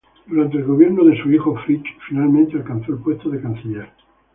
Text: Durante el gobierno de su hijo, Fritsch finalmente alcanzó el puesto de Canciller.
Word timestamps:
Durante 0.25 0.57
el 0.57 0.63
gobierno 0.63 1.03
de 1.03 1.21
su 1.21 1.31
hijo, 1.31 1.55
Fritsch 1.63 1.85
finalmente 2.09 2.57
alcanzó 2.57 2.93
el 2.93 3.01
puesto 3.03 3.29
de 3.29 3.39
Canciller. 3.39 3.87